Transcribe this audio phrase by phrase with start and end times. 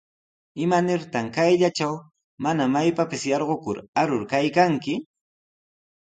[0.63, 1.95] ¿Imanirtaq kayllatraw
[2.43, 4.95] mana maypapis yarqukur arur kaykanki?